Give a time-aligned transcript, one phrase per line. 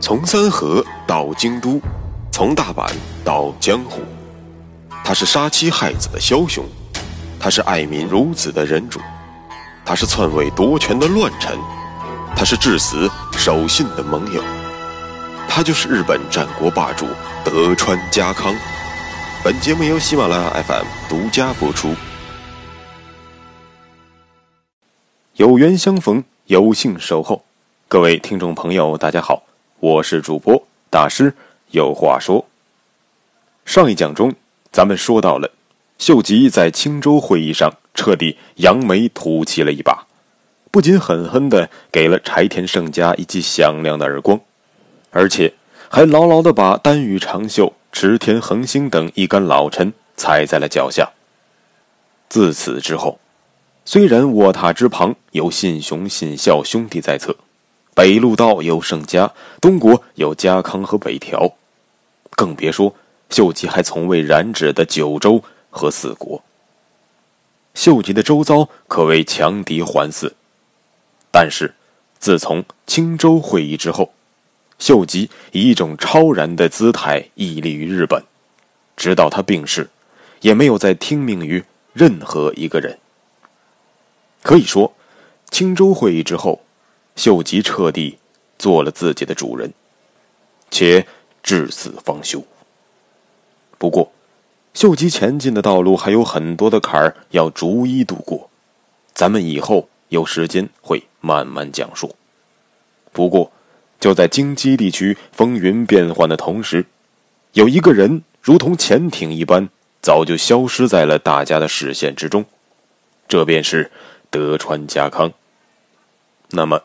[0.00, 1.78] 从三河到京都，
[2.32, 2.90] 从大阪
[3.22, 4.00] 到江湖，
[5.04, 6.64] 他是杀妻害子的枭雄，
[7.38, 8.98] 他是爱民如子的仁主，
[9.84, 11.58] 他是篡位夺权的乱臣，
[12.34, 14.42] 他是至死守信的盟友，
[15.46, 17.06] 他就是日本战国霸主
[17.44, 18.54] 德川家康。
[19.44, 21.94] 本节目由喜马拉雅 FM 独家播出。
[25.34, 27.44] 有缘相逢，有幸守候。
[27.86, 29.49] 各位听众朋友，大家好。
[29.80, 31.34] 我是主播大师，
[31.70, 32.44] 有话说。
[33.64, 34.34] 上一讲中，
[34.70, 35.50] 咱们说到了，
[35.96, 40.06] 秀吉在青州会议上彻底扬眉吐气了一把，
[40.70, 44.38] 不仅狠狠的给了柴田胜家一记响亮的耳光，
[45.12, 45.54] 而且
[45.88, 51.08] 还牢牢的把丹羽长秀、池田恒星等一干老臣踩在了脚下。
[52.28, 53.18] 自此之后，
[53.86, 57.34] 虽然卧榻之旁有信雄、信孝兄弟在侧。
[58.00, 61.52] 北陆道有盛家，东国有家康和北条，
[62.30, 62.94] 更别说
[63.28, 66.42] 秀吉还从未染指的九州和四国。
[67.74, 70.32] 秀吉的周遭可谓强敌环伺，
[71.30, 71.74] 但是
[72.18, 74.14] 自从青州会议之后，
[74.78, 78.24] 秀吉以一种超然的姿态屹立于日本，
[78.96, 79.90] 直到他病逝，
[80.40, 81.62] 也没有再听命于
[81.92, 82.98] 任何一个人。
[84.40, 84.94] 可以说，
[85.50, 86.62] 青州会议之后。
[87.16, 88.18] 秀吉彻底
[88.58, 89.72] 做了自己的主人，
[90.70, 91.06] 且
[91.42, 92.42] 至死方休。
[93.76, 94.10] 不过，
[94.72, 98.48] 秀吉前进的道路还有很多的坎儿要逐一度过，
[99.12, 102.14] 咱们以后有时间会慢慢讲述。
[103.12, 103.50] 不过，
[103.98, 106.86] 就在京畿地区风云变幻的同时，
[107.52, 109.68] 有一个人如同潜艇一般，
[110.00, 112.44] 早就消失在了大家的视线之中，
[113.28, 113.90] 这便是
[114.30, 115.32] 德川家康。
[116.50, 116.80] 那么。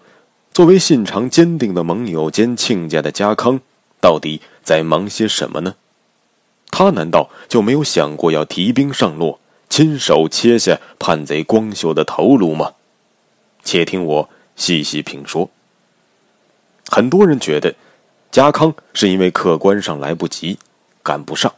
[0.55, 3.59] 作为信长坚定的盟友兼亲家的家康，
[3.99, 5.75] 到底在忙些什么呢？
[6.71, 12.75] 他难道就没有想过要提兵上洛，亲手切下叛贼光秀的头颅吗？
[13.65, 15.49] 且听我细细评说。
[16.87, 17.75] 很多人觉得，
[18.31, 20.57] 家康是因为客观上来不及，
[21.03, 21.53] 赶不上，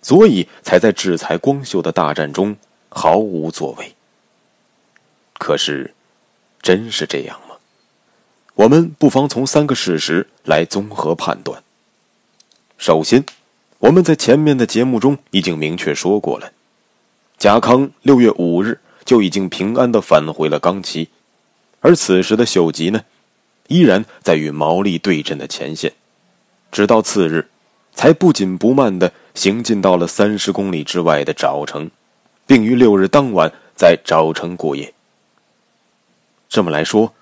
[0.00, 2.56] 所以才在制裁光秀的大战中
[2.88, 3.96] 毫无作为。
[5.40, 5.92] 可是，
[6.62, 7.47] 真是这样吗？
[8.58, 11.62] 我们不妨从三个事实来综合判断。
[12.76, 13.24] 首先，
[13.78, 16.50] 我们在前面的节目中已经明确说过了，
[17.38, 21.08] 贾康六月五日就已经平安的返回了冈崎，
[21.78, 23.02] 而此时的秀吉呢，
[23.68, 25.92] 依然在与毛利对阵的前线，
[26.72, 27.48] 直到次日，
[27.94, 31.88] 才不紧不慢的行进到了三十公里之外的沼城，
[32.44, 34.92] 并于六日当晚在沼城过夜。
[36.48, 37.14] 这么来说。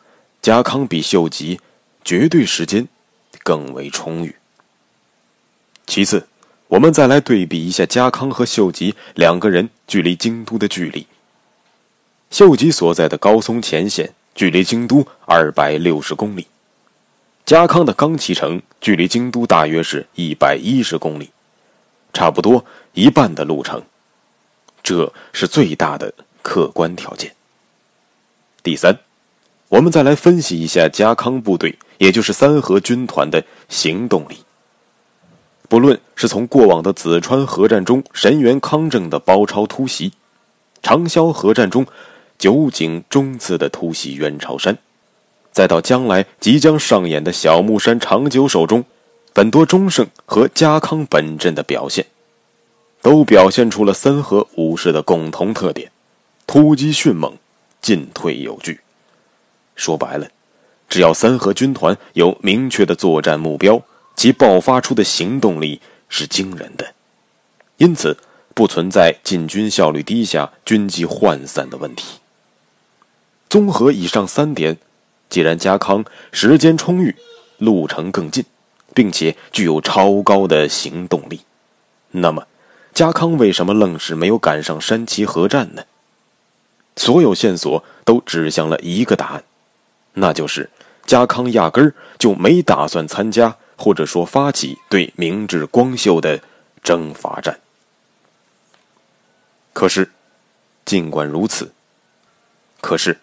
[0.47, 1.61] 家康比秀吉
[2.05, 2.87] 绝对时间
[3.43, 4.37] 更为充裕。
[5.89, 6.29] 其次，
[6.69, 11.05] 我们再来对比一下家康和秀吉两个人距离京都的距离。
[12.31, 16.47] 秀吉所在的高松前线距离京都二百六十公里，
[17.45, 21.31] 家康的冈崎城距离京都大约是一百一十公里，
[22.13, 23.83] 差不多一半的路程。
[24.85, 27.35] 这是最大的客观条件。
[28.63, 28.97] 第三。
[29.69, 34.37] 我们再来分析一下家康部队，也就是三河军团的行动力。
[35.69, 40.13] 不论是从过往的紫川河战中神原康正的包抄突袭，
[40.83, 41.85] 长萧河战中
[42.39, 44.79] 酒井忠次的突袭元朝山，
[45.51, 48.85] 再到将来即将上演的小木山长久手中
[49.33, 52.07] 本多忠胜和家康本阵的表现，
[53.03, 55.91] 都表现出了三河武士的共同特点：
[56.47, 57.37] 突击迅猛，
[57.83, 58.79] 进退有据。
[59.77, 60.27] 说白了，
[60.89, 63.83] 只要三河军团有明确的作战目标，
[64.17, 66.95] 其爆发出的行动力是惊人的，
[67.77, 68.17] 因此
[68.55, 72.19] 不存在进军效率低下、军纪涣散的问题。
[73.49, 74.79] 综合以上三点，
[75.29, 77.15] 既然家康时间充裕、
[77.59, 78.45] 路程更近，
[78.95, 81.41] 并且具有超高的行动力，
[82.11, 82.47] 那么
[82.95, 85.85] 家康为什么愣是没有赶上山崎合战呢？
[86.97, 89.45] 所有线索都指向了一个答案。
[90.19, 90.71] 那就是
[91.05, 96.41] 家康压根儿就没打算参加，或者说发起对明治光秀的
[96.83, 97.59] 征伐战。
[99.75, 100.11] 可是，
[100.87, 101.71] 尽管如此，
[102.81, 103.19] 可是，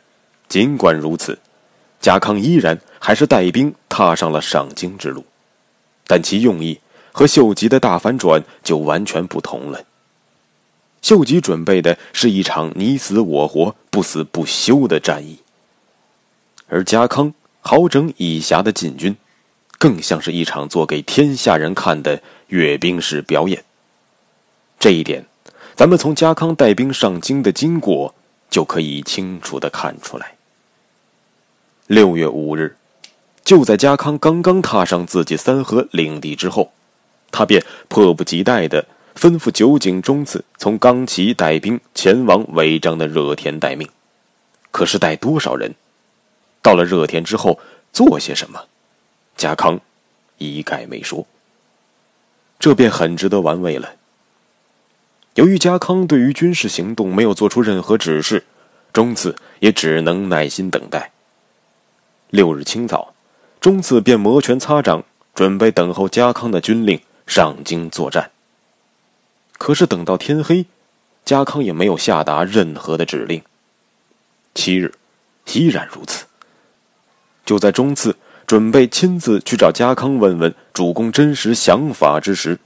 [0.48, 1.40] 尽管如此，
[2.00, 5.26] 家康依然还是带兵踏上了上京之路，
[6.06, 6.80] 但其用意
[7.12, 9.84] 和秀吉的大反转就完全不同了。
[11.02, 15.40] 秀吉准备的是一场你死我活、不死不休的战役。
[16.74, 17.32] 而家康
[17.62, 19.16] 好整以暇的进军，
[19.78, 23.64] 更像是一场做给天下人看的阅兵式表演。
[24.80, 25.24] 这一点，
[25.76, 28.16] 咱们从家康带兵上京的经过
[28.50, 30.34] 就可以清楚的看出来。
[31.86, 32.76] 六月五日，
[33.46, 36.74] 就在家康刚刚踏上自己三河领地之后，
[37.30, 38.84] 他便迫不及待的
[39.16, 43.88] 吩咐酒井忠次从冈崎带兵前往违章的热田待命。
[44.72, 45.76] 可是带多少人？
[46.64, 47.60] 到了热天之后
[47.92, 48.66] 做些什么？
[49.38, 49.80] 家康
[50.40, 51.28] 一概没说。
[52.58, 53.96] 这便很值得玩味了。
[55.36, 58.46] 由于家康对于军事行动没有做出任何指示，
[58.94, 61.12] 忠次也只能耐心等待。
[62.30, 63.14] 六日清早，
[63.60, 65.04] 中次便摩拳擦掌，
[65.36, 68.32] 准备等候家康的军令上京作战。
[69.58, 70.66] 可是等到天黑，
[71.26, 73.44] 家康也没有下达任何的指令。
[74.54, 74.94] 七日，
[75.52, 76.26] 依然如此。
[77.46, 82.60] 就在中次准备亲自去找家康问问主公真实想法之时，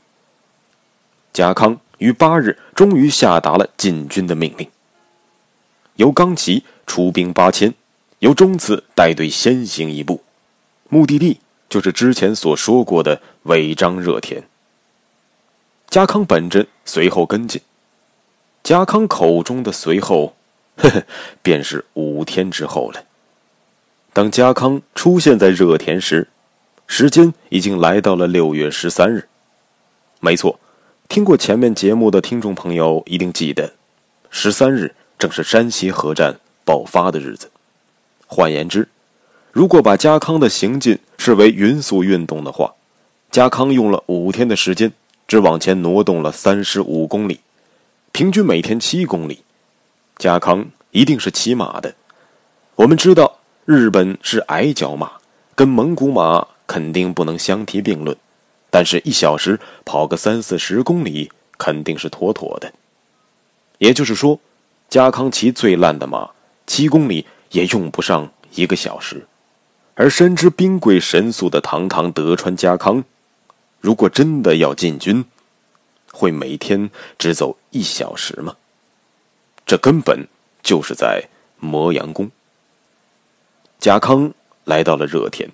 [1.34, 4.70] 家康于八日终于下达了进军的命令，
[5.96, 7.74] 由冈崎出兵八千。
[8.20, 10.24] 由中次带队先行一步，
[10.90, 11.40] 目的地
[11.70, 14.44] 就是之前所说过的违章热田。
[15.88, 17.62] 家康本阵随后跟进。
[18.64, 20.36] 家康口中的随后，
[20.78, 21.04] 呵呵，
[21.44, 23.04] 便是五天之后了。
[24.18, 26.28] 当家康出现在热田时，
[26.88, 29.28] 时间已经来到了六月十三日。
[30.20, 30.60] 没错，
[31.08, 33.74] 听过前面节目的听众朋友一定记得，
[34.32, 37.52] 十三日正是山西合战爆发的日子。
[38.26, 38.90] 换言之，
[39.52, 42.74] 如果把家康的行进视为匀速运动的话，
[43.30, 44.92] 家康用了五天的时间，
[45.28, 47.42] 只往前挪动了三十五公里，
[48.12, 49.44] 平均每天七公里。
[50.18, 51.94] 家康一定是骑马的。
[52.78, 53.38] 我们知道，
[53.68, 55.12] 日本是矮脚马，
[55.54, 58.16] 跟蒙古马肯定不能相提并论，
[58.70, 62.72] 但是一小时跑个三四十公里肯定是妥妥的。
[63.78, 64.40] 也就是说，
[64.90, 66.32] 家康骑最烂的马，
[66.66, 67.28] 七公里。
[67.52, 69.26] 也用不上一个小时，
[69.96, 73.06] 而深知兵贵神速的堂堂德川家康，
[73.80, 75.24] 如果真的要进军，
[76.12, 78.58] 会每天只走一小时吗？
[79.66, 80.28] 这根本
[80.62, 81.24] 就是在
[81.58, 82.30] 磨洋工。
[83.80, 84.34] 贾康
[84.66, 85.50] 来到了热田，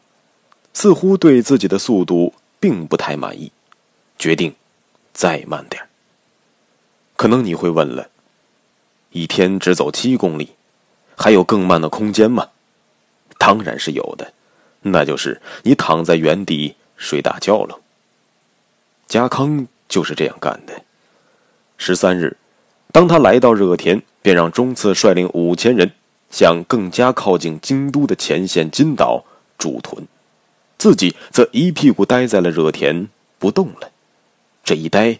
[0.73, 3.51] 似乎对自己的速度并不太满意，
[4.17, 4.55] 决定
[5.13, 5.83] 再慢点
[7.15, 8.09] 可能你会问了，
[9.11, 10.55] 一天只走七公里。
[11.15, 12.49] 还有更慢的空间吗？
[13.37, 14.33] 当然是有的，
[14.81, 17.79] 那就是你躺在原地睡大觉了。
[19.07, 20.81] 贾康就是这样干的。
[21.77, 22.35] 十三日，
[22.91, 25.91] 当他来到热田，便让中次率领五千人
[26.33, 29.23] 向更加靠近京都的前线金岛
[29.59, 30.07] 驻屯，
[30.79, 33.07] 自己则一屁股待在了热田
[33.37, 33.91] 不动了。
[34.63, 35.19] 这一待，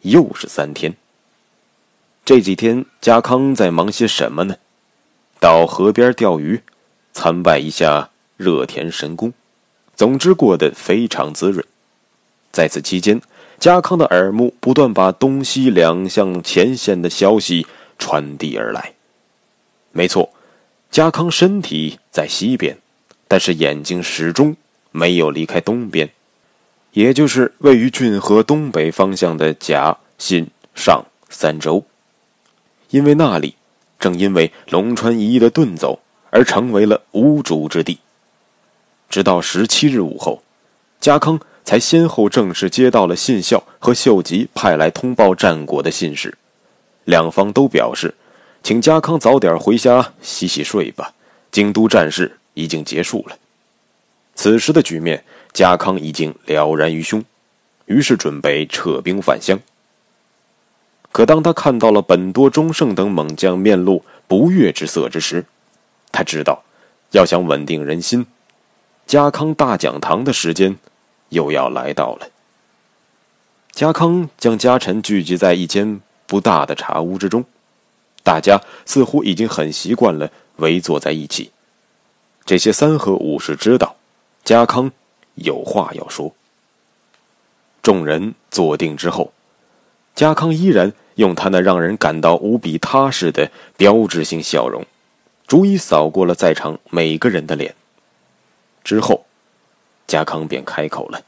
[0.00, 0.96] 又是三天。
[2.24, 4.56] 这几天，家康在忙些什么呢？
[5.38, 6.62] 到河边钓鱼，
[7.12, 8.08] 参拜一下
[8.38, 9.34] 热田神宫，
[9.94, 11.62] 总之过得非常滋润。
[12.50, 13.20] 在此期间，
[13.58, 17.66] 家康的耳目不断把东西两项前线的消息
[17.98, 18.94] 传递而来。
[19.92, 20.30] 没错，
[20.96, 22.78] 家康身体在西边，
[23.28, 24.56] 但是眼睛始终
[24.92, 26.08] 没有离开东边，
[26.92, 31.84] 也就是位于骏河东北方向的甲、信、上三州，
[32.88, 33.56] 因为那里。
[33.98, 36.00] 正因为龙川一役的遁走，
[36.30, 37.98] 而成为了无主之地。
[39.10, 40.42] 直到十七日午后，
[40.98, 46.38] 家康才先后正式接到了信孝和秀吉派来通报战果的信使，
[47.04, 48.14] 两方都表示，
[48.66, 51.14] 请家康早点回家洗洗睡吧。
[51.52, 53.38] 京都战事已经结束了。
[54.34, 57.24] 此时的局面，家康已经了然于胸，
[57.84, 59.56] 于是准备撤兵返乡。
[61.12, 65.46] 可当他看到了本多忠胜等猛将面露不悦之色之时，
[66.10, 66.64] 他知道，
[67.12, 68.26] 要想稳定人心，
[69.06, 70.76] 家康大讲堂的时间
[71.28, 72.28] 又要来到了。
[73.70, 77.44] 家康将家臣聚集在一间不大的茶屋之中，
[78.26, 81.52] 大家似乎已经很习惯了围坐在一起。
[82.44, 83.94] 这些三和武士知道，
[84.42, 84.90] 家康
[85.36, 86.34] 有话要说。
[87.82, 89.32] 众人坐定之后，
[90.16, 90.92] 家康依然。
[91.14, 94.84] 用他那让人感到无比踏实的标志性笑容，
[95.46, 97.74] 逐一扫过了在场每个人的脸。
[98.84, 99.24] 之后，
[100.06, 101.22] 家康便开口了：“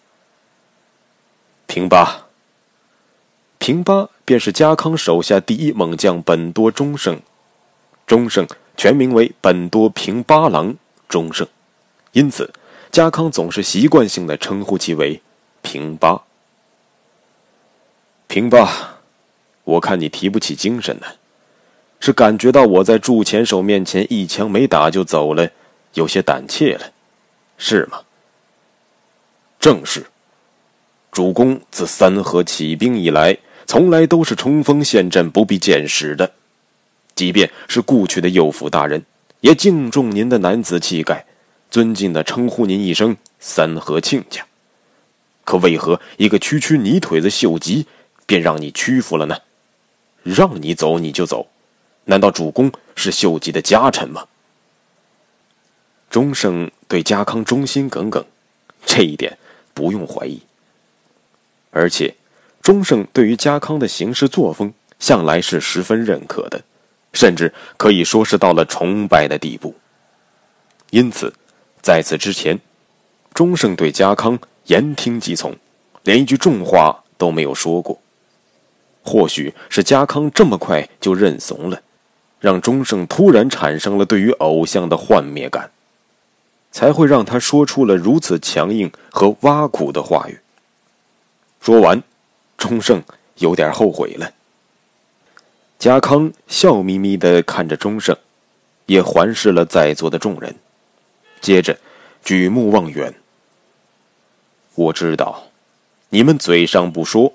[1.67, 2.26] 平八。”
[3.59, 7.18] 平八便是家康手下第一猛将本多忠胜，
[8.06, 10.76] 忠胜全名为本多平八郎
[11.08, 11.49] 忠胜，
[12.12, 12.52] 因此
[12.90, 15.23] 家康总是习惯性的称呼其为
[15.62, 16.20] 平八。
[18.26, 18.99] 平八，
[19.64, 21.06] 我看你提不起精神呢，
[21.99, 25.50] 是感觉到我在祝前手面前一枪没打就走了，
[25.94, 26.92] 有些胆怯了，
[27.56, 28.02] 是吗？
[29.58, 30.04] 正是。
[31.11, 36.32] 主公自三河起兵以来，从来都是冲锋陷阵，不必见识的。
[37.14, 39.04] 即便是故去的右辅大人，
[39.42, 41.26] 也敬重您的男子气概，
[41.70, 44.42] 尊敬的称呼您一声三河亲家。
[45.44, 47.87] 可为何一个区区泥腿子秀吉，
[48.25, 49.37] 便让你屈服了呢？
[50.22, 51.46] 让你走你就走，
[52.06, 54.25] 难道主公是秀吉的家臣吗？
[56.08, 58.25] 钟盛对家康忠心耿耿，
[58.87, 59.37] 这一点
[59.75, 60.40] 不用怀疑。
[61.70, 62.14] 而且，
[62.68, 66.60] 钟盛对于家康的行事作风向来是十分认可的。
[67.14, 69.75] 甚至可以说是到了崇拜的地步。
[70.90, 71.32] 因此，
[71.80, 72.60] 在此之前，
[73.32, 75.56] 钟盛对家康言听计从，
[76.02, 77.98] 连一句重话都没有说过。
[79.02, 81.80] 或许是家康这么快就认怂了，
[82.38, 85.70] 让钟盛突然产生了对于偶像的幻灭感，
[86.70, 90.38] 才会让他说出了如此强硬和挖苦的话语。
[91.62, 92.02] 说完，
[92.58, 93.02] 钟盛
[93.36, 94.30] 有点后悔了。
[95.78, 98.14] 家康笑眯眯的看着钟盛，
[98.86, 100.56] 也环视了在座的众人，
[101.40, 101.78] 接着
[102.22, 103.14] 举目望远。
[104.74, 105.44] 我知道，
[106.10, 107.32] 你们嘴上不说，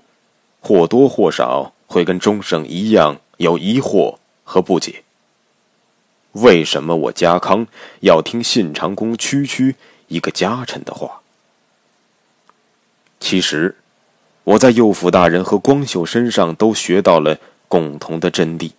[0.60, 5.04] 或多或少会跟钟盛一样有疑惑和不解。
[6.34, 7.66] 为什么我家康
[8.02, 9.76] 要听信长公区区
[10.08, 11.22] 一个家臣的话？
[13.20, 13.78] 其实，
[14.44, 17.38] 我在右辅大人和光秀身上都学到了。
[17.66, 18.74] 共同的真谛，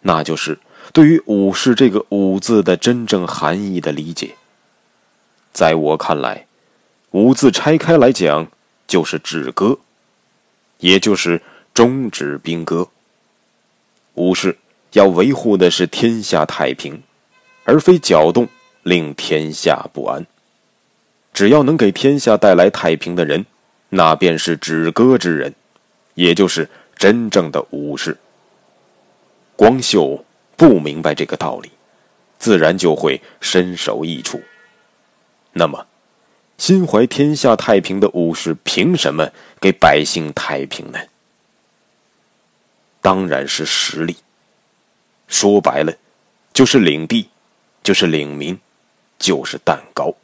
[0.00, 0.58] 那就是
[0.92, 4.34] 对于“武士”这个“武”字的真正含义的理解。
[5.52, 6.46] 在我看来
[7.12, 8.48] ，“武”字拆开来讲，
[8.88, 9.78] 就是止戈，
[10.78, 11.40] 也就是
[11.72, 12.88] 终止兵戈。
[14.14, 14.58] 武士
[14.94, 17.00] 要维护的是天下太平，
[17.62, 18.48] 而非搅动
[18.82, 20.26] 令天下不安。
[21.32, 23.46] 只要能给天下带来太平的人，
[23.90, 25.54] 那便是止戈之人，
[26.14, 26.68] 也就是。
[27.00, 28.14] 真正的武士，
[29.56, 30.22] 光秀
[30.54, 31.70] 不明白这个道理，
[32.38, 34.38] 自然就会身首异处。
[35.54, 35.86] 那么，
[36.58, 40.98] 心怀天下太平的武士，凭什么给百姓太平呢？
[43.00, 44.14] 当然是实力。
[45.26, 45.94] 说白了，
[46.52, 47.30] 就是领地，
[47.82, 48.60] 就是领民，
[49.18, 50.14] 就是蛋糕。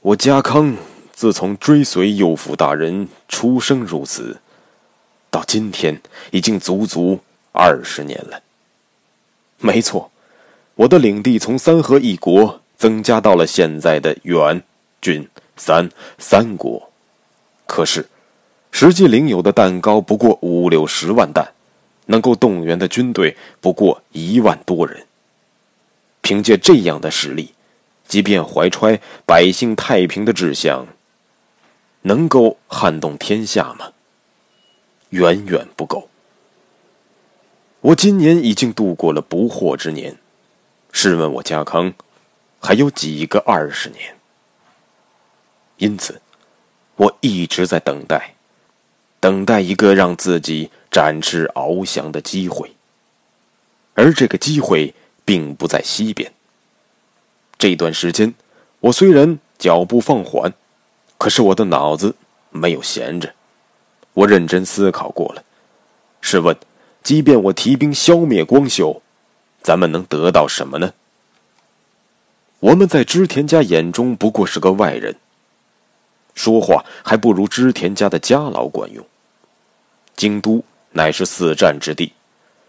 [0.00, 0.76] 我家康
[1.12, 4.40] 自从追随右辅大人出生入死。
[5.30, 6.00] 到今天
[6.30, 7.18] 已经足足
[7.52, 8.42] 二十年了。
[9.58, 10.10] 没错，
[10.74, 14.62] 我的领地从三河一国增加到了现在的远、
[15.00, 15.26] 郡、
[15.56, 15.88] 三
[16.18, 16.90] 三国。
[17.66, 18.06] 可是，
[18.70, 21.52] 实际领有的蛋糕不过五六十万担，
[22.06, 25.06] 能够动员的军队不过一万多人。
[26.20, 27.54] 凭借这样的实力，
[28.06, 30.86] 即便怀揣百姓太平的志向，
[32.02, 33.92] 能够撼动天下吗？
[35.10, 36.08] 远远不够。
[37.80, 40.16] 我今年已经度过了不惑之年，
[40.92, 41.92] 试问我家康，
[42.60, 44.16] 还有几个二十年？
[45.78, 46.20] 因此，
[46.96, 48.36] 我一直在等待，
[49.18, 52.72] 等待一个让自己展翅翱翔的机会。
[53.94, 54.94] 而这个机会
[55.24, 56.32] 并不在西边。
[57.58, 58.34] 这段时间，
[58.80, 60.54] 我虽然脚步放缓，
[61.22, 62.16] 可是我的脑子
[62.50, 63.32] 没有闲着。
[64.12, 65.44] 我认真思考过了，
[66.20, 66.56] 试问，
[67.04, 69.00] 即便我提兵消灭光秀，
[69.62, 70.92] 咱们能得到什么呢？
[72.58, 75.14] 我们在织田家眼中不过是个外人，
[76.34, 79.06] 说话还不如织田家的家老管用。
[80.16, 82.12] 京都乃是四战之地，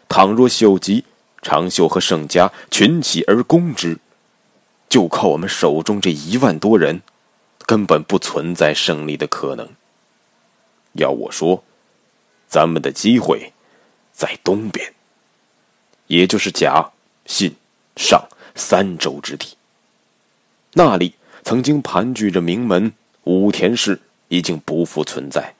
[0.07, 1.03] 倘若秀吉、
[1.41, 3.97] 长秀和盛家群起而攻之，
[4.87, 7.01] 就靠我们手中这一万多人，
[7.65, 9.67] 根本不存在胜利的可能。
[10.93, 11.63] 要我说，
[12.47, 13.51] 咱们的机会
[14.11, 14.93] 在东边，
[16.07, 16.91] 也就是甲、
[17.25, 17.55] 信、
[17.95, 19.55] 上三州之地。
[20.73, 22.93] 那里曾经盘踞着名门
[23.23, 25.53] 武田氏，已经不复存在；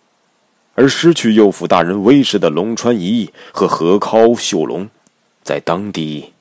[0.76, 4.90] 而失去右辅大人威势的龙川一义和河尻秀隆，
[5.44, 6.34] 在当地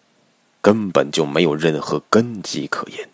[0.61, 3.09] 根本就没有任何根基可言。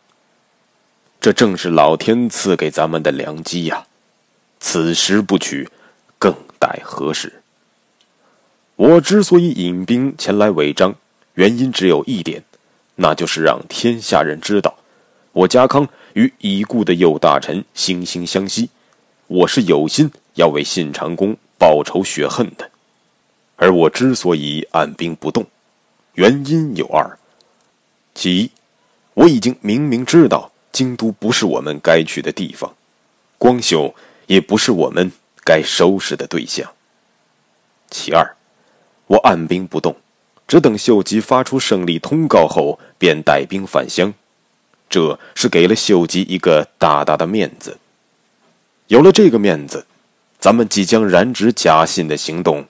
[1.21, 3.85] 这正是老天赐给咱们的良机呀！
[4.61, 5.69] 此时不取，
[6.17, 7.43] 更待何时？
[8.77, 10.95] 我之所以引兵前来违章，
[11.35, 12.45] 原因只有一点，
[12.95, 14.79] 那就是让天下人知道，
[15.33, 18.71] 我家康与已故的右大臣惺惺相惜，
[19.27, 22.71] 我是有心要为信长公报仇雪恨的。
[23.57, 25.45] 而我之所以按兵不动，
[26.15, 27.19] 原因有二：
[28.15, 28.51] 其一，
[29.15, 32.75] 我已经明明知道京都不是我们该去的地方，
[33.39, 33.95] 光秀
[34.27, 35.11] 也不是我们
[35.45, 36.67] 该收拾的对象；
[37.91, 38.37] 其二，
[39.07, 39.97] 我按兵不动。
[40.47, 44.15] 只等秀吉发出胜利通告后，便带兵返乡，
[44.89, 47.77] 这是给了秀吉一个大大的面子。
[48.87, 49.87] 有了这个面子，
[50.39, 52.65] 咱们即将染指假信的行动，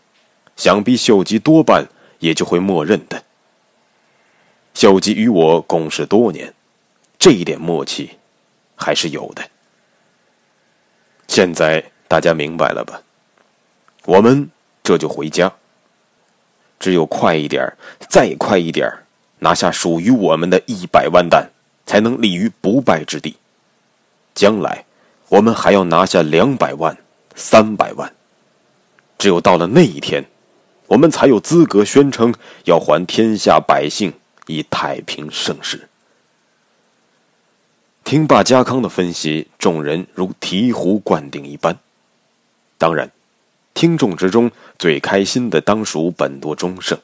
[0.56, 1.86] 想必秀吉多半
[2.18, 3.22] 也就会默认的。
[4.74, 6.52] 秀吉与我共事多年，
[7.18, 8.10] 这一点默契
[8.76, 9.42] 还是有的。
[11.26, 13.02] 现在大家明白了吧？
[14.04, 14.48] 我们
[14.82, 15.52] 这就回家。
[16.78, 17.76] 只有快一点
[18.08, 18.88] 再快一点
[19.40, 21.50] 拿下属于我们的一百万担，
[21.84, 23.36] 才能立于不败之地。
[24.32, 24.84] 将来，
[25.28, 26.96] 我们还要拿下两百万、
[27.34, 28.14] 三百万。
[29.18, 30.24] 只有到了那一天，
[30.86, 32.32] 我们才有资格宣称
[32.64, 34.12] 要还天下百姓
[34.46, 35.88] 以太平盛世。
[38.08, 41.78] 听罢家康的分析，众人如醍醐灌顶一般。
[42.78, 43.12] 当然。
[43.74, 46.98] 听众之中最开心的当属本多忠胜，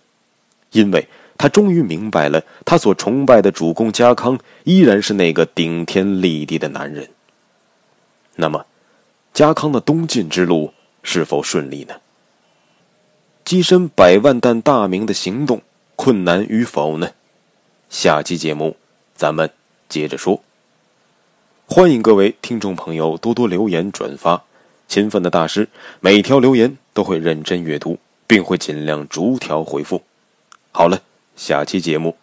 [0.73, 1.07] 因为
[1.37, 7.11] 他终于明白了，他所崇拜的主公家康依然是那个顶天立地的男人。
[8.37, 8.65] 那么，
[9.35, 11.97] 家康的东晋之路是否顺利呢？
[13.45, 15.61] 跻身百万担大名的行动
[15.97, 17.11] 困难与否呢？
[17.91, 18.79] 下期节目
[19.15, 19.51] 咱们
[19.87, 20.43] 接着说。
[21.67, 24.45] 欢迎各位听众朋友多多留言转发。
[24.87, 25.67] 勤奋的大师，
[25.99, 30.03] 每条留言都会认真阅读，并会尽量逐条回复。
[30.73, 31.01] 好了，
[31.37, 32.17] 下期节目，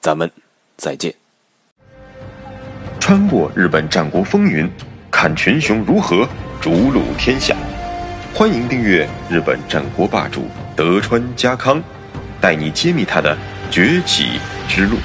[0.00, 0.28] 咱们
[0.76, 1.14] 再见。
[2.98, 4.68] 穿过日本战国风云，
[5.10, 6.26] 看群雄如何
[6.60, 7.54] 逐鹿天下。
[8.34, 11.80] 欢迎订阅日本战国霸主德川家康，
[12.40, 13.36] 带你揭秘他的
[13.70, 14.96] 崛起之路。